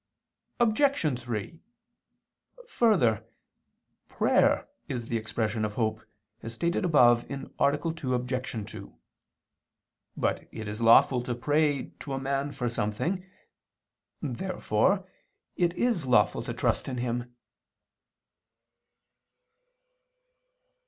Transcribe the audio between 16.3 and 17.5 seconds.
to trust in him.